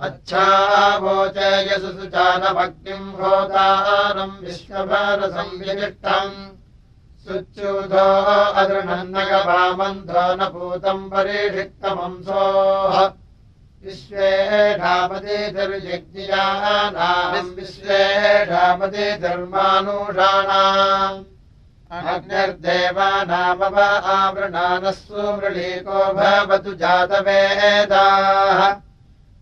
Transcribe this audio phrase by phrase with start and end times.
[0.08, 6.36] अच्छावोचयसु सुचानमग्निम् होतारम् विश्वभारसंविनिष्टम्
[7.24, 8.08] सुच्यूधो
[8.62, 12.98] अदृढन्नगवामन्धो न पूतम् परीक्षिक्तमंसोः
[13.86, 14.30] विश्वे
[14.84, 15.96] धामतिर्यज्ञानाम्
[17.58, 18.02] विश्वे
[18.54, 21.20] धामति धर्मानुषाणाम्
[21.90, 23.78] अग्निर्देवानामव
[24.16, 28.60] आवृणानः सुमृळीको भवतु जातवेदाः।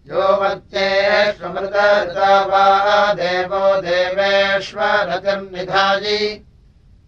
[0.07, 2.67] यो मत्येष्वमृतऋता वा
[3.19, 6.19] देवो देवेष्वरतिर्निधायि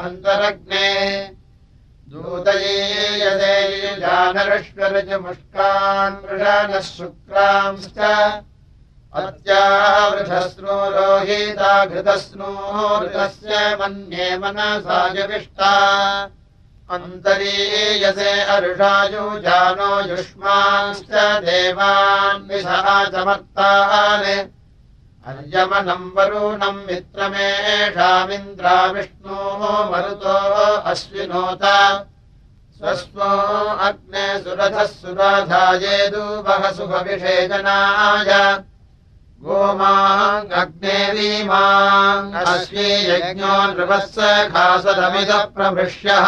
[2.11, 2.75] दूतये
[3.19, 3.55] यदे
[4.01, 5.33] जानरश्वरजमुष्कान्
[6.23, 7.97] मृषानः शुक्रांश्च
[9.21, 15.73] अत्यावृधस्नो रोहिता घृतस्नोरुतस्य मन्ये मनसायुविष्टा
[16.95, 21.11] अन्तरीयसे अरुषायुजानो युष्मांश्च
[21.47, 24.25] देवान् विषाचमर्तान्
[25.27, 30.37] अर्यमनम् वरुणम् मित्रमेषामिन्द्राविष्णोः मरुतो
[30.91, 31.63] अश्विनोत।
[32.77, 33.31] स्वस्मो
[33.87, 38.31] अग्ने सुरथः सुराधायेदुवः सुभविषेचनाय
[39.43, 44.05] गोमाङ्ग्ने वीमाङ्गश्वी यज्ञो नृपः
[44.53, 46.25] खासदमिदः प्रभृष्यः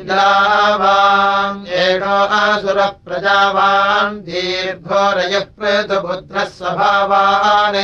[0.00, 7.78] इलावाम् एषो असुरप्रजावान् दीर्घोरयः पृथुपुत्रः स्वभावान्।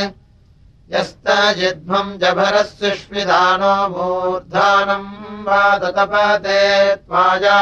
[0.92, 6.62] यस्तजिध्वम् जभरः सुष्मिदानो मूर्धानम् वा ततपते
[6.96, 7.60] त्वाया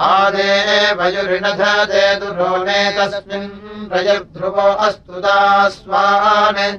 [0.00, 6.78] आदेवयुरिणधते दुरोणे तस्मिन् रजध्रुवो अस्तु दास्वान्।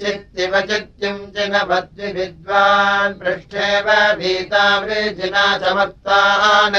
[0.00, 3.86] चित्तिव चित्तिम् चिनपद्विद्वान् पृष्ठेव
[4.18, 6.76] भीता वृजिना चमर्तान्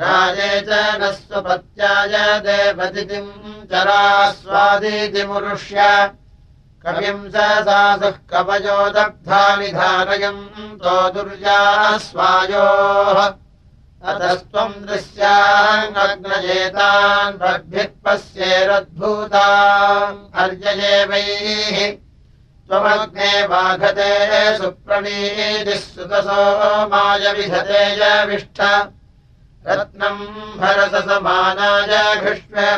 [0.00, 0.70] राजे च
[1.00, 5.78] न स्वपत्याय देवतिथिम् चरास्वादितिमुरुष्य।
[6.84, 7.32] कविम् स
[8.32, 10.48] कवयो दग्धानि धारयम्
[10.82, 13.18] तो दुर्यास्वायोः
[14.08, 21.76] अतस्त्वम् दृश्याङ्गग्नजेतान् भग्भिः पश्येरद्भूताम् अर्ययेवैः
[22.68, 24.12] त्वमग्ने वाघते
[24.56, 26.38] सुप्रणीतिः सुतसो
[26.92, 28.58] माय विधते यविष्ठ
[29.68, 30.24] रत्नम्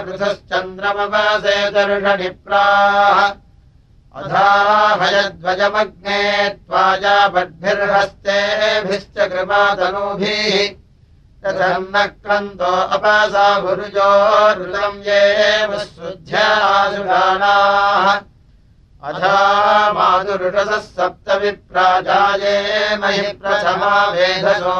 [0.04, 3.18] पृथश्चन्द्रमवसे दर्शनिप्राः
[4.20, 10.81] अधाहयध्वजमग्ने त्वाजा बद्भिर्हस्तेभिश्च कृपातनूभिः
[11.44, 15.22] तथम् न क्रन्तो अपसा भुरुजोरुलम् ये
[15.94, 17.26] शुद्ध्यासुराणाः
[19.08, 19.36] अधा
[19.92, 22.56] मातुरुषसः सप्तविप्राजाये
[23.02, 24.76] महि प्रथमा वेधसो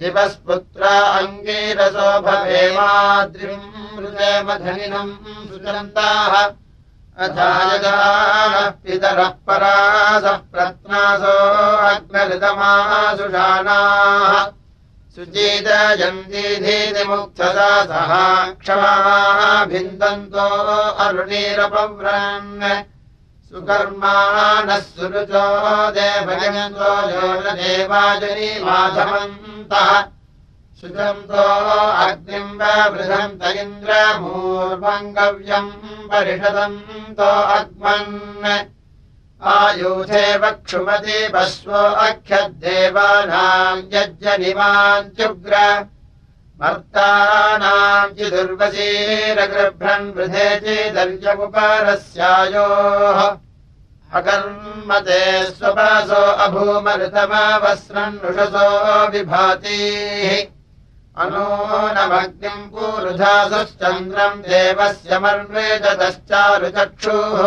[0.00, 0.82] दिवस्पुत्र
[1.20, 3.66] अङ्गीरसो भवेमाद्रिम्
[3.96, 5.14] मृदेमधनिनम्
[5.48, 6.34] सुचन्ताः
[7.24, 11.36] अथायदानः पितरः परासः प्रत्नासो
[11.92, 13.12] अग्नऋतमासुषाणाः
[15.14, 18.12] सुचीतयन्तीधीतिमुक्थसा सह।
[18.60, 20.46] क्षमाः भिन्दन्तो
[21.04, 22.64] अरुणीरपव्रन्
[27.12, 29.90] यो न देवाजनी माधवन्तः
[30.80, 31.44] सुजन्तो
[32.06, 32.58] अग्निम्
[32.92, 35.70] वृधन्त इन्द्रमूर्वङ्गव्यम्
[36.12, 38.12] परिषदन्तो अग्मन्
[39.42, 45.54] आयुधे वक्षुमति वस्वो अख्यद्देवानाम् यज्जनिमान्त्युग्र
[46.60, 53.18] मर्तानाम् चिदुर्वशीरगृभ्रन् वृधे चिदर्यमुपरस्यायोः
[54.18, 55.22] अकर्मते
[55.56, 56.22] स्वपासो
[58.22, 58.68] नुषसो
[59.12, 60.32] विभातीः।
[61.22, 67.40] अनूनमग्निम् पूरुधासुश्चन्द्रम् देवस्य मर्वेदतश्चारुचक्षुः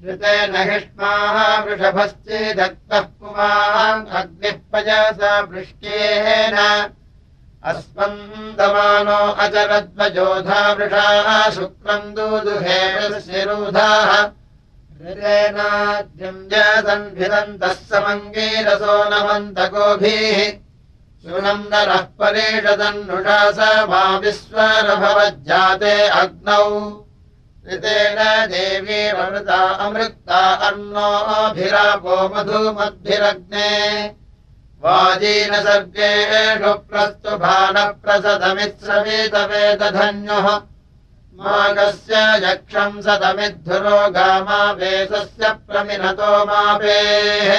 [0.04, 6.56] ऋतेन हिष्माः वृषभश्चेदत्तः पुमान् अग्निः पजसा वृष्ट्येन
[7.70, 14.10] अस्मन्दमानो अचरद्वजोधा वृषाः शुक्रम् दूदुहेरुधाः
[15.06, 20.38] ऋतेनाद्यम् जसन्भिदन्तः समङ्गीरसो नमन्तगोभिः।
[21.24, 26.66] सुनन्दनः परेषदन्नुषा स मा विश्वरभवज्जाते अग्नौ
[27.72, 28.18] ऋतेन
[28.50, 33.70] देवीरमृता अमृक्ता अन्नोऽभिरापो मधुमद्भिरग्ने।
[34.82, 40.46] वाजीन सर्गेषु प्रस्तुभानः प्रसदमित्सवेतवेदधन्युः
[41.40, 47.50] मागस्य यक्षम् सदमिद्धुरो गामावेशस्य प्रमिनतो मापेः।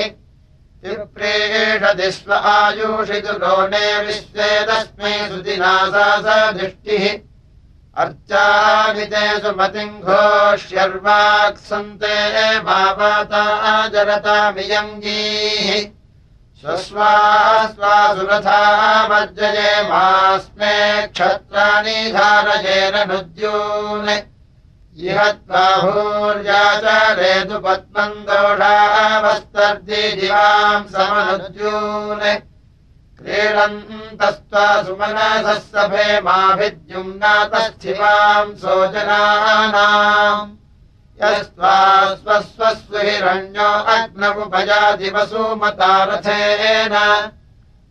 [0.84, 7.04] विप्रेषति स्व आयुषितु लोणे विश्वे तस्मै सुदिना सा दृष्टिः।
[8.02, 10.96] अर्चामिते सुमतिम् घोष्यर्वाक्सन्ते
[12.66, 13.44] भावाता
[13.94, 15.68] जरतामियङ्गीः
[16.62, 18.58] स्वस्वा स्वासुरथा
[19.08, 24.10] मज्जये मास्मे क्षत्राणि धारयेन नुद्यून्।
[25.04, 32.38] इह त्वाभूर्याचारेतु पद्मम् दोषावस्तर्जि दिवाम् समनुद्यून्।
[33.18, 40.61] क्रीडन्तस्त्वा सुमनसः सभे माभिद्युम्नातस्थिवाम् सोजनानाम्
[41.20, 41.76] यस्त्वा
[42.20, 46.94] स्वस्वस्विरण्यो अग्नमुपजादिवसुमतारथेन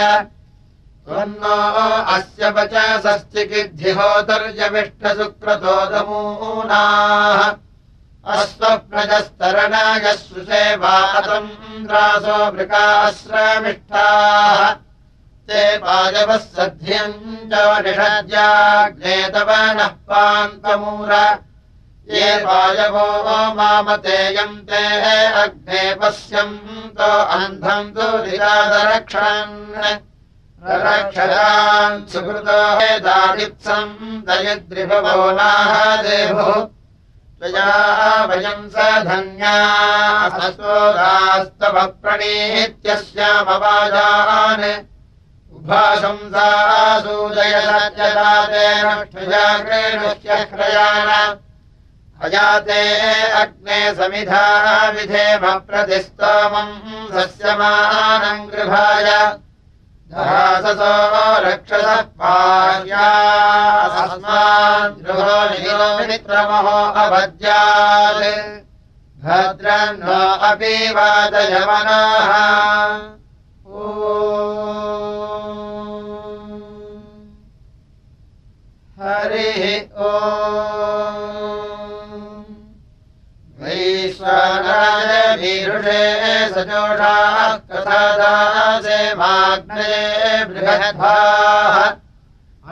[1.06, 1.58] त्वन्नो
[2.16, 2.76] अस्य वच
[8.22, 11.54] अस्वप्रजस्तरणाय सुसेवातन्द्रासो
[12.56, 14.60] वृकाश्रमिष्ठाः
[15.50, 17.54] ते पायवः सध्यम् च
[17.86, 21.12] निषद्याग्नेतव नः पान्तमूर।
[22.14, 23.08] ये पायवो
[23.58, 24.84] मामतेयम् ते
[25.42, 29.56] अग्ने पश्यन्तो अन्धम् दुरिरादरक्षन्
[30.86, 32.60] रक्षरान् सुकृतो
[33.08, 33.96] दादित्सम्
[34.28, 35.72] दयद्रिभवो नाह
[36.04, 36.81] देवो त्वया
[37.42, 38.74] वयम् स
[39.06, 40.58] धन्यास्तव
[42.02, 44.66] प्रणीत्यस्यामवाजान्
[45.58, 46.46] उभाशंसा
[52.22, 52.82] अजाते
[53.42, 54.46] अग्ने समिधा
[54.96, 56.74] विधेम प्रतिस्तोमम्
[57.14, 59.08] सस्यमानम् गृभाय
[60.14, 60.94] ससो
[61.44, 62.02] रक्षसः
[66.08, 68.26] मित्रमहो अभद्यात्
[69.24, 72.32] भद्रन्नो अपि वादयमनाः
[73.72, 73.88] ओ
[79.00, 79.64] हरिः
[80.06, 80.12] ओ
[83.64, 86.02] वैश्वानाय वीरुषे
[86.56, 87.31] सजोषाः
[87.82, 91.76] कथादासे माग्ने बृहद्भाः।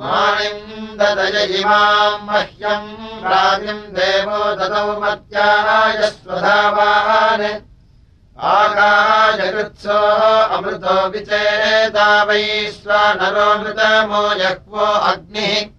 [0.00, 2.90] माणिम् ददय इमाम् मह्यम्
[3.24, 7.46] राजिम् देवो ददौ मत्याय स्वधावान्।
[8.38, 9.98] आकाशकृत्सो
[10.56, 15.77] अमृतो विचेता वैश्वानरोऽमृतमो यह्वो अग्निः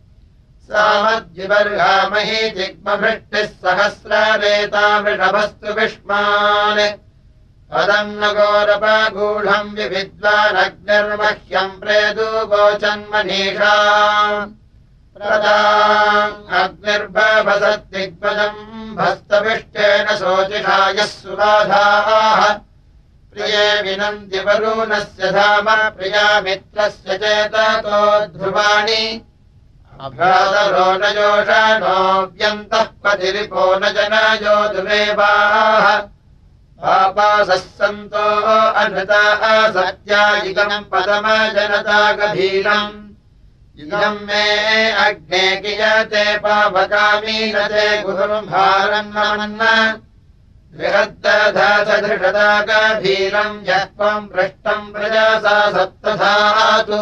[0.70, 6.82] सामद्विबर्हामहि जिग्मभृष्टिः सहस्ररेता वृषभस्तु विष्मान्।
[7.72, 13.76] पदम् न गोरपगूढम् विविद्वानग्निर्मह्यम् प्रेदु गोचन्मनीषा।
[16.62, 22.42] अग्निर्भवसद्दिग्पदम् भस्तविष्टेन शोचिषायः सुराधाः
[23.34, 25.66] प्रिये विनन्दिवरुणस्य धाम
[25.98, 28.00] प्रियामित्रस्य चेततो
[28.38, 29.04] ध्रुवाणि
[30.08, 35.88] अभ्रातरो न योषणोऽव्यन्तः पतिरिपो न जनयो दुरेवाः
[36.82, 38.28] पापासः सन्तो
[38.82, 39.24] अनृता
[39.76, 42.94] सत्यायिकम् पदमजनता गभीरम्
[43.84, 44.44] इदम् मे
[45.06, 49.68] अग्ने कियते पावकामीनते गुरुम्भारन्नमन्न
[50.78, 57.02] बृहद्दधृषदा गभीरम् यः त्वम् पृष्टम् प्रजासा सप्तधातु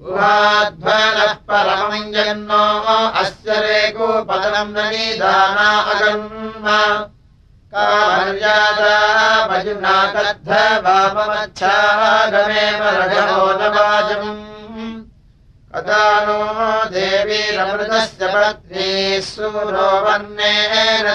[0.02, 2.62] गुहाध्वनः परमम् यन्नो
[3.22, 6.66] अस्य रेकोपतनम् न निदाना अगन्म
[9.48, 10.50] भजुना कद्ध
[10.84, 14.57] वाममच्छागमेव रघवो न वाजम्
[15.86, 16.38] नो
[16.92, 18.90] देवीरमृतस्य पत्नी
[19.22, 21.06] सूरो वर्णेन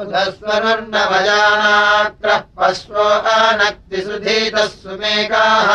[0.00, 5.68] उदस्वरुर्नवजानाक्रः पश्वो अनक्तिसुधीतः सुमेकाः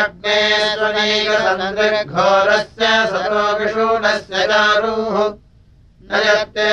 [0.01, 0.41] अग्ने
[0.75, 5.17] स्वनैकसन्द्रिघोरस्य सतो विषूणस्य चारुः
[6.09, 6.71] न यत्ते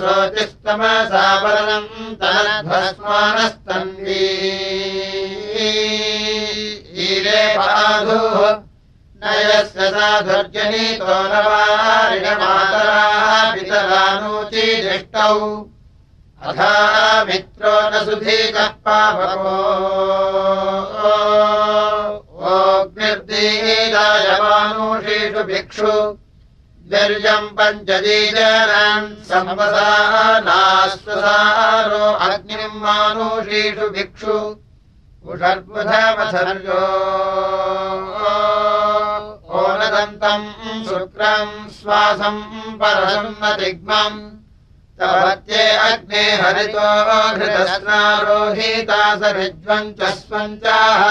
[0.00, 1.90] शोचिस्तमसावरणम्
[2.22, 4.26] तनध्वस्मानस्तन्वी।
[7.06, 8.36] ईरे पाधुः
[9.24, 15.36] न यस्य साधुर्जनीतो न वारिणमातराः पितरानूचिदिष्टौ
[16.48, 16.72] अथा
[17.24, 19.56] मित्रो न सुधीकः पापको
[22.54, 25.92] ओग्निर्दीरायमानुषीषु भिक्षु।
[26.92, 34.36] वीर्यम् पञ्चजीजनम् संवसानाश्वसारो अग्निम् मानुषीषु भिक्षु।
[35.30, 36.80] उषर्बुधमथर्यो
[40.02, 42.42] शुक्रम् श्वासम्
[43.60, 44.18] दिग्मम्
[45.00, 46.88] तवत्ये अग्ने हरितो
[47.36, 51.02] घृतस्नारोहीता सरिज्वम् च स्वञ्चाः।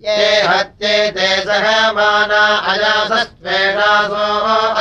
[0.04, 4.26] ये हत्ये ते सहमाना अजासस्त्वेषासो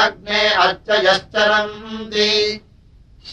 [0.03, 2.31] अग्ने अर्चयश्चरन्ति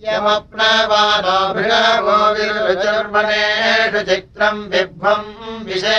[0.04, 5.98] यमप्नवानो भृगवो विरुचर्मणेषु चित्रम् बिभ्वम् विषे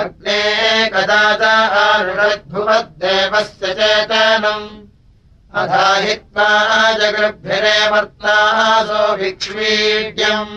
[0.00, 0.40] अग्ने
[0.94, 1.42] कदाच
[1.82, 4.66] आरुषद्भुवद्देवस्य चेतनम्।
[5.60, 6.50] अधाहित्वा
[7.00, 10.56] जगृभिरे वर्तासो भिक्ष्वीड्यम्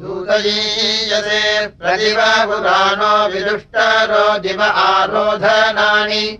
[0.00, 6.38] दूतयीयसे प्रतिभापुराणो विदुष्टरो दिव आरोधनानि।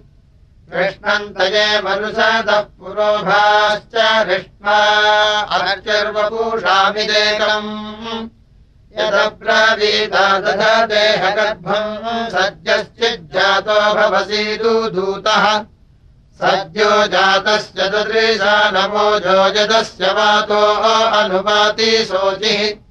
[0.73, 3.95] कृष्णन्तये मनुषदः पुरोभाश्च
[4.29, 4.77] हृष्मा
[5.41, 8.29] अर्चर्वपूषामि देकम्।
[8.99, 15.59] यदब्रवीता तथा देहगर्भम् सद्यश्चिज्जातो भवसि दूतः।
[16.41, 20.61] सद्यो जातस्य ददृशा नमोजो यदस्य वातो
[21.19, 22.90] अनुपाति शोचिः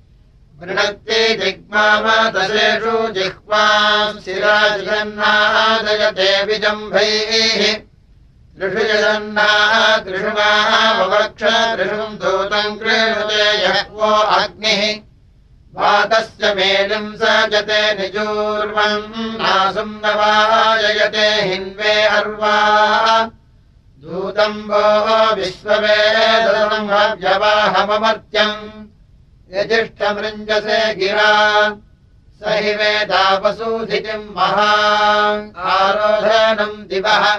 [0.61, 7.81] वृणक्ति जिग्मादशेषु जिह्वाम् शिराजन्नादयते विजम्भैः।
[8.57, 15.01] त्रिषु जगन्नाः त्रिषुमावक्ष त्रिषुम् दूतम् कृणुते यः वो अग्निः।
[15.75, 23.29] वातस्य मेलिम् स जते निजूर्वम् नासुम् न वाजयते हिन्वे अर्वा।
[24.03, 28.89] दूतम् वो विश्ववेदनम् व्यवाहममर्त्यम्
[29.53, 31.75] यजिष्ठमृञ्जसे गिरा।
[32.39, 34.71] स हि वेदापसूधितिम् महा।
[35.57, 37.37] आरोधनम् दिवः। स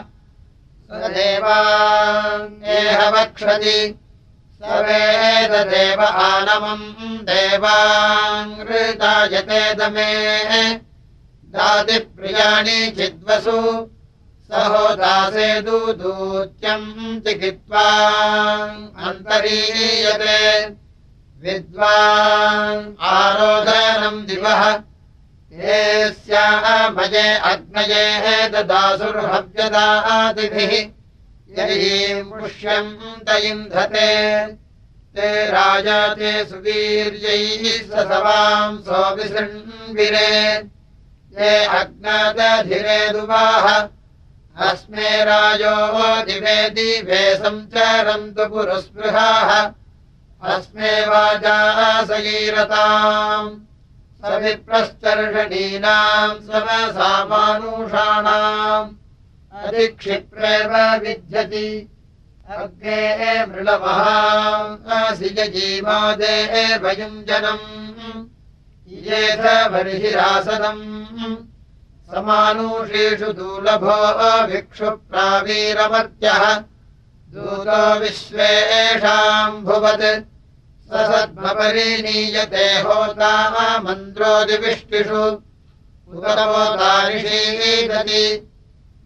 [0.92, 3.98] देवान्येह वक्षति।
[4.58, 10.80] स वेददेव आनमम् देवाङ्कृतायते दमे।
[11.44, 13.90] दादिप्रियाणि चिद्वसु
[14.50, 17.86] स होदासे दूत्यम् चिकित्वा
[19.06, 20.80] अन्तरीयते
[21.42, 24.62] विद्वान् आरोधनम् दिवः।
[25.52, 26.10] ये
[26.90, 29.40] भजे अग्नयेः ददासुर्हव्यदादिभिः।
[32.22, 34.46] पुष्यम् त इन्धते
[35.14, 37.64] ते राजा ते सुवीर्यैः
[38.04, 40.36] सवाम् सोऽविसृण्विरे
[41.40, 43.88] ये अग्नादधिरे दुवाः।
[44.70, 45.76] अस्मे राजो
[46.22, 49.72] दिवे दिवे सञ्चरन्तु पुरस्पृहाः
[50.42, 53.58] अस्मे वाजा सगीरताम्।
[54.24, 58.94] सविप्रश्चर्षणीनाम् समसामानुषाणाम्।
[59.64, 61.88] अधिक्षिप्रेव विद्यति
[62.50, 68.26] अग्ने मृळमहासि जीवादे भयुञ्जनम्
[68.88, 71.36] येथ बर्हिरासदम्
[72.10, 73.98] समानुषेषु दूलभो
[74.46, 76.42] भिक्षुप्रावीरमर्त्यः
[77.32, 80.29] दूतो विश्वेषाम् भुवत्
[80.90, 85.38] स सद्मपरिनीयते होता मन्द्रोदिविष्टिषु
[86.14, 88.48] उपतमोतानिषीदति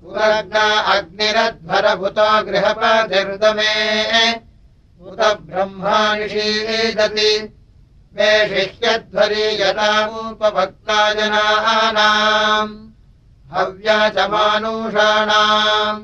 [0.03, 3.75] पुरग्ना अग्निरध्वरभुतो गृहपतिर्दमे।
[5.09, 7.33] उत ब्रह्मानिषीदति।
[8.17, 12.89] मे शिष्यध्वरि यदामुपभक्ता जनानाम्
[13.55, 16.03] हव्या च मानुषाणाम्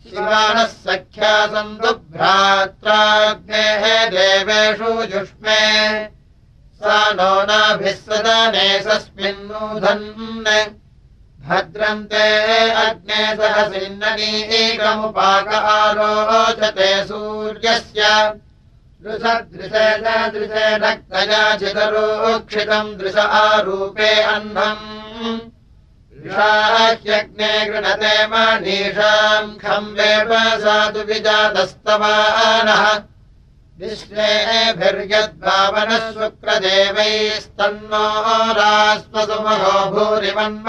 [0.03, 3.83] शिवानः सख्या सन्तु भ्रात्राग्नेः
[4.15, 5.61] देवेषु जुष्मे
[6.83, 10.75] सा नो नाभिः सदने सस्मिन्नूधन्।
[11.47, 18.33] भद्रन्ते अग्ने सहसिन्ननीकमुपाक आरोचते सूर्यस्य।
[19.03, 24.25] दृशदृशेन दृशेन कयाचितरोक्षितम् दृश आरूपे
[26.25, 32.97] ऋषाह्यग्ने गृणते मनीषाम् खम् वेप साधु विजातस्तवानः
[33.81, 35.13] विश्वेभिर्यद्भावनः
[36.15, 38.05] शुक्रदेवैस्तन्नो
[38.57, 40.67] रास्वसुमहो भूरिमन्म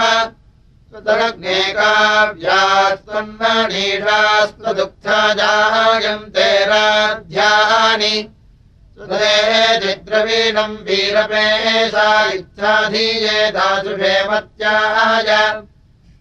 [12.37, 15.29] इच्छाधीये दासुषे मत्याय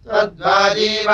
[0.07, 1.13] त्वद्वाजीवाजम्भरो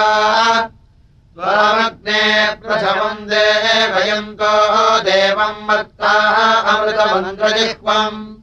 [1.36, 8.34] त्वामग्ने प्रथमम् देवयन्तो देवम् मत्ताः अमृतमन्त्रजिह्वम्।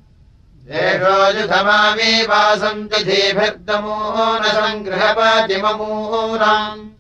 [0.71, 6.91] देशोजुधमामी वासन्ति धीभिर्दमो न सङ्गृहपतिममूनाम्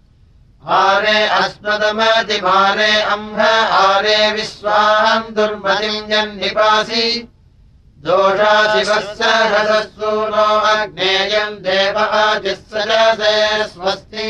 [0.69, 3.43] आरे अस्मदमतिमारे अम्ह
[3.77, 7.29] आरे विश्वाहम् दुर्मतिम् यन्निपासि
[8.05, 13.35] दोषाशिवः सहससूनो अग्नेयम् देवाजिस्सजसे
[13.69, 14.29] स्वस्ति।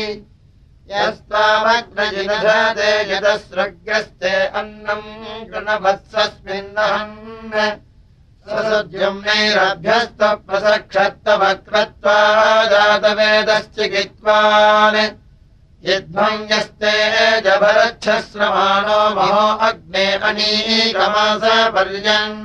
[0.91, 5.09] यस्तामग्नजिनधते यदस्रग्रस्ते अन्नम्
[5.49, 7.15] गृणवत्सस्मिन्नहन्
[9.25, 12.17] नैरभ्यस्तप्रसक्षत्तवक्रत्वा
[12.71, 14.99] जातवेदश्चिकित्वान्।
[15.89, 16.95] यद्भङ्गस्ते
[17.41, 21.43] जभरच्छस्रमाणो महो अग्ने अनीकमास
[21.75, 22.39] पर्यन्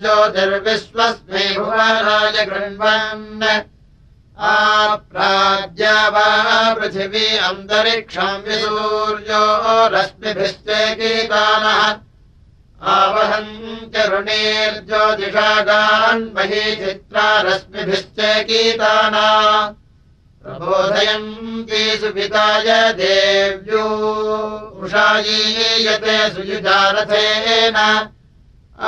[0.00, 3.60] ज्योतिर्विश्वस्मै भुवनाय गृह्णन्
[4.40, 11.96] आप्राज्या वा पृथिवी अन्तरिक्षम् विसूर्यो रश्मिभिश्चे गीतानः।
[12.82, 19.74] आवहम् चरुणेर्ज्योतिषागान्मही चित्रा रश्मिभिश्चे गीताना।
[20.44, 23.84] प्रबोधयन्ती सुपिताय देव्यो।
[24.82, 28.08] उषायीयते सुयुजारथेन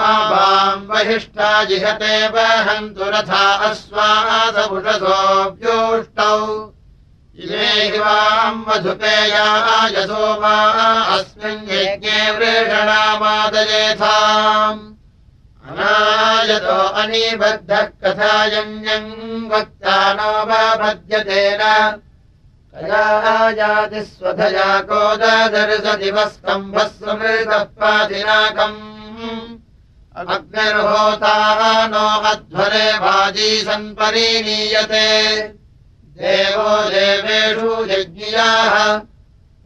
[0.00, 6.36] आवाम् वहिष्ठा जिहते वहन्तु रथा अश्वासपुषसोऽव्योष्टौ
[7.44, 10.56] इमे हि वाम् मधुपेयायसो वा
[11.16, 14.00] अस्मिन् यज्ञे वृषणामादयेथाम्
[15.70, 19.10] अनायतो अनिबद्धः कथायन्यम्
[19.52, 21.62] वक्ता नो वा पद्यतेन
[22.74, 28.80] कयाजातिस्वधया कोददर्शदिवस्तम्भः समृतः पादिनाकम्
[30.20, 31.36] अग्निर्होता
[31.92, 35.06] नो अध्वरे वाजी सन्परिणीयते
[36.18, 38.74] देवो देवेषु यज्ञियाः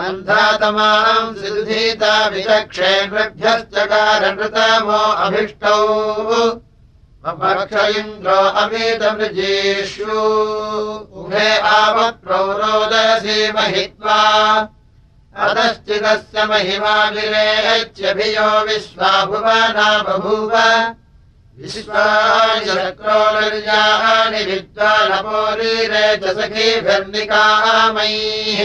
[0.06, 5.78] अन्धातमाम् सिद्धीता विचक्षेभ्यश्चकारणृतमो अभिष्टौ
[7.26, 10.20] पक्ष इन्द्रो अमीतमृजेषु
[11.22, 14.20] उभे आवप्रौरोदसी महित्वा
[15.48, 20.54] अधश्चिदस्य महिमाभिरेच्यभियो विश्वा भुवना बभूव
[21.62, 22.72] विश्वानि
[24.52, 28.62] विद्वानपोरीरे च सखीभिर्निकामैः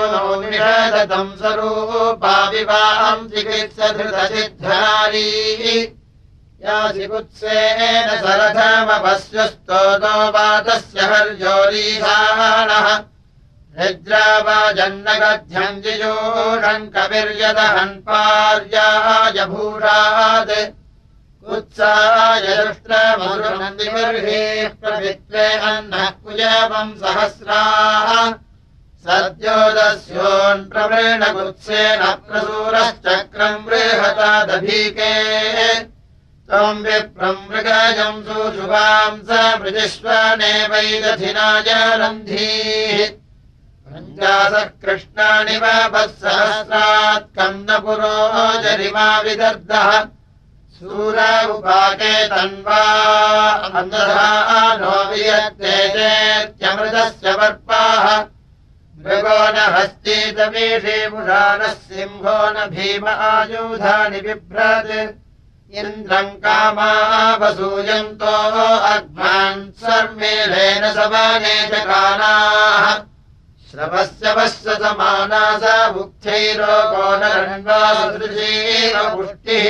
[1.39, 5.31] स्वरूपाविवाहम् चिकित्सधृतसिद्धनारी।
[6.65, 12.87] यासि कुत्सेन सरथमपश्यस्तोतो वातस्य हर्योरीशानः
[13.79, 19.37] निद्रावाजन्नगध्यम् जिजोषम् कविर्यदहन् पार्याय
[21.43, 28.09] कुत्साय दृष्टमरुणन्दिबर्हेः प्रवित्वे अन्नः कुजवम् सहस्राः
[29.05, 35.11] सद्योदस्योन्प्रवृणकुत्सेन प्रसूरश्चक्रम् बृहता दधीके
[36.49, 39.29] त्वम् विप्रम् मृगजम् सुशुभाम् स
[39.61, 41.69] मृजिष्वनेवैदधिनाय
[42.01, 42.97] रन्धीः
[43.87, 48.17] पञ्चासः कृष्णानि वापः सहस्रात् कन्नपुरो
[48.63, 49.89] जरिमा विदर्दः
[50.77, 51.17] सूर
[51.55, 52.83] उपाके तन्वा
[54.81, 58.05] नो वियत्तेत्यमृतस्य वर्पाः
[59.05, 64.91] मृगो न हस्तीतमीषीमुषानः सिंहो न भीम आयुधानि बिभ्रत्।
[65.79, 68.35] इन्द्रम् कामावसूयन्तो
[68.93, 72.85] अग्मान् सर्मेलेन समाने च कानाः।
[73.71, 75.59] श्रवस्य वस्य समाना स
[75.95, 79.65] मुक्त्यैरोगो नरण्वासदृशीरपुष्टिः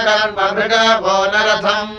[0.06, 1.92] कर्ममृगवो नरथम्।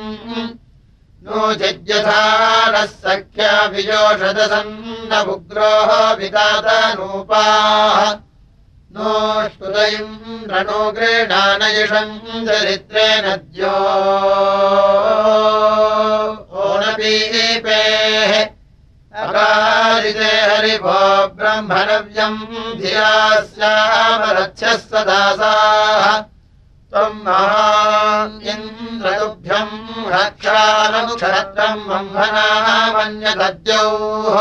[1.26, 2.22] नो चिद्यथा
[2.70, 4.30] नः सख्याभिजोषदसन्न
[5.34, 7.98] उग्रोः विदातनूपाः।
[8.96, 9.10] नो
[9.48, 13.74] स्तुतयम् रणो गृणानयिषम् दरिद्रे नद्यो
[16.66, 18.32] ओनपीपेः
[19.26, 21.00] अकारिते हरिभो
[21.36, 22.38] ब्रह्मणव्यम्
[22.80, 23.12] धिया
[23.50, 26.06] स्यामरच्छः सदासाः।
[26.90, 27.66] त्वम् महा
[28.52, 29.76] इन्द्रतुभ्यम्
[30.12, 31.88] रक्षानुक्षत्रम्
[32.96, 34.38] मन्यदद्योः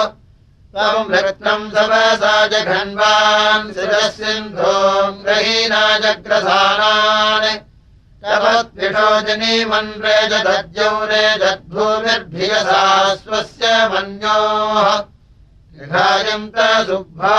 [0.75, 7.47] त्वम् रत्नम् सवसा जघन्वान् शिरसिन्धोम् ग्रहीणा जग्रसानान्
[8.25, 12.83] तवद्विषोजनीमन् रेजदद्यौ रेजद्भूमिर्भियसा
[13.15, 14.87] स्वस्य मन्योः।
[15.75, 16.57] विधायन्त
[16.87, 17.37] सुभ्वा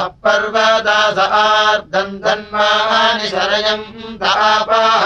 [0.00, 5.04] अपर्वदास आर्दन्तन्मानि शरयम् तापाः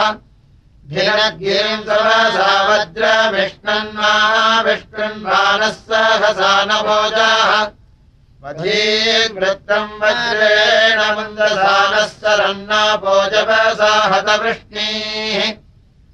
[0.90, 4.12] भिरणगिरिम् सवसा वज्रविष्णन्मा
[4.66, 7.50] विष्णन्मानः सहसानभोजाः
[8.44, 15.42] वधीवृत्तम् वज्रेण मन्दसानः सरन्नापोजवसा हतवृष्णीः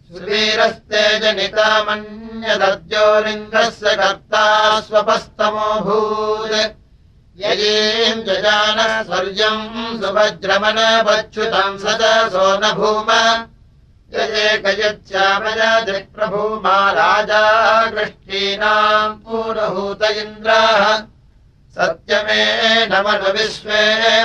[0.08, 4.42] सुवीरस्ते जनितामन्यदद्योलिङ्गस्य कर्ता
[4.88, 6.56] स्वपस्तमोऽभूत्
[7.44, 9.64] यजीम् जजानः स्वर्यम्
[10.02, 13.08] सुभज्रमणवच्छुतम् सदसो न भूम
[14.14, 17.44] यजेकयच्छामयदिप्रभूमा राजा
[17.90, 20.84] कृष्टीनाम् पूरहूत इन्द्राः
[21.76, 22.42] सत्यमे
[22.90, 23.80] नमनु विश्वे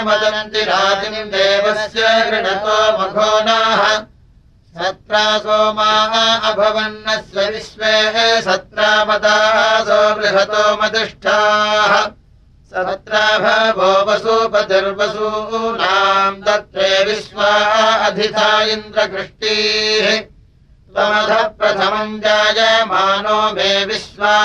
[0.08, 3.82] मदन्ति राजिम् देवस्य गृणतो मघोनाः
[4.78, 6.14] सत्रा सोमाः
[6.49, 7.93] अभवन्नस्य विश्वे
[8.41, 11.93] सत्रामदासो बृहतो मदिष्ठाः।
[12.72, 15.22] सत्रा भवो वसूपतिर्वसूनाम्
[16.47, 17.52] दत्ते विश्वा
[18.08, 24.36] अधिथा इन्द्रकृष्टीः त्वमधः प्रथमम् जायमानो मे विश्वा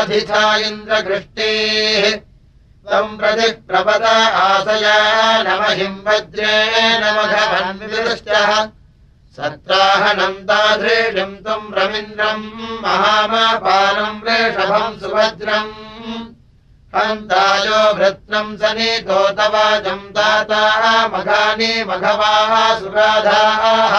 [0.00, 2.04] अधिथा इन्द्रकृष्टीः
[2.90, 4.94] त्वम् प्रति प्रपद आसया
[5.46, 8.50] नमहिम् वज्रेण मघवन्विदृष्टः
[9.36, 12.42] सत्राहनम् दाधृषिम् त्वम् रवीन्द्रम्
[12.84, 15.70] महामापानम् वृषभम् सुभद्रम्
[16.96, 20.64] हन्तायो भृत्रम् सनीतो तवाजम् दाता
[21.14, 23.94] मघानि मघवाः सुराधाः।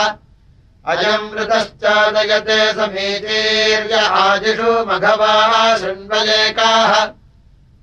[0.92, 6.94] अयम् मृतश्चादयते समीचीर्य आजिषु मघवाः शृण्वलेकाः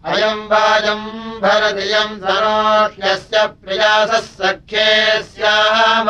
[0.07, 1.07] अयम् वाजम्
[1.43, 4.91] भरतियम् सरोष्यस्य प्रियासः सख्ये
[5.23, 6.09] स्याम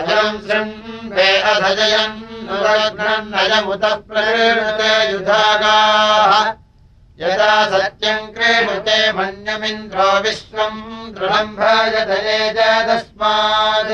[0.00, 6.32] अयम् शृण्वे अधजयन्नयमुतः प्रकृते युधागाः।
[7.20, 10.80] यदा सत्यम् क्रीडुते मन्यमिन्द्रो विश्वम्
[11.14, 13.92] दृढम् भजतस्मात्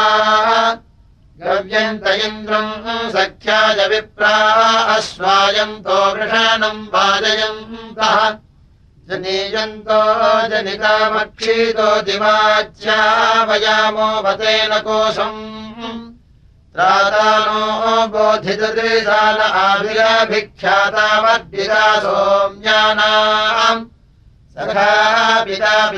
[1.44, 8.38] गव्यन्त इन्द्रम् सख्याय विप्रा अश्वायन्तो वृषणम् वाजयन्तः।
[9.10, 12.02] जनीयन्तो जनितामक्षीतो
[14.22, 16.12] वतेन कोशम्।
[16.76, 23.86] त्रादानो बोधितदृशाल आविराभिख्यातावद्विरा सोम्यानाम्
[24.52, 25.92] सखा पिता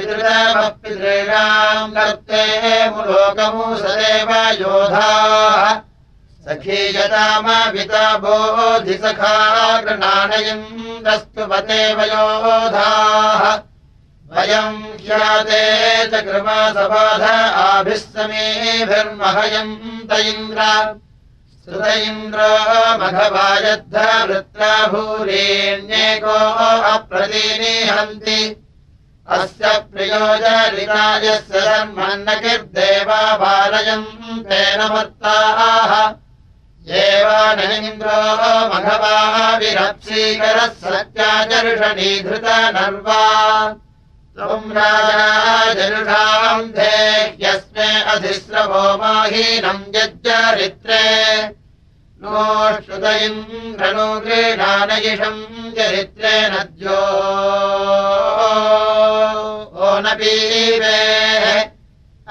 [1.94, 4.30] कर्ते मुलोकमुसदेव
[4.62, 5.82] योधाः।
[6.46, 9.36] सखीयतामपिता बोधिसखा
[9.82, 13.60] गृणानयन्द्रस्तुपतेव योधाः।
[14.34, 17.22] वयम् ह्याते च कृमासबाध
[17.56, 20.60] आभिः समेभिर्महयन्त इन्द्र
[21.64, 22.48] श्रुत इन्द्रो
[22.98, 23.96] मघवायद्ध
[24.30, 26.34] वृत्रा भूरेण्येको
[26.94, 28.40] अप्रतीनिहन्ति।
[29.30, 35.94] अस्य प्रियोजनिकायस्य धर्मन्न किर्देवा बालयन्तेन मत्ताः।
[36.90, 38.20] एवानीन्द्रो
[38.74, 43.22] मघवा विरप्सीकरः सत्याचर्षणीधृत नर्वा
[45.78, 46.94] जनुषाम् धे
[47.42, 51.04] यस्मे अधिस्रवो माहीनम् यज्जरित्रे।
[52.24, 52.42] नो
[52.86, 55.42] श्रुतयिन्द्रनो क्रीडानयिषम्
[55.76, 57.00] चरित्रे नद्यो
[59.86, 61.00] ओ पीवे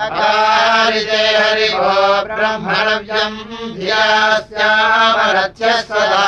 [0.05, 1.95] अकारिते हरिभो
[2.35, 3.39] ब्रह्मणव्यम्
[3.79, 4.05] धिया
[4.49, 6.27] स्यामरथ्य सदा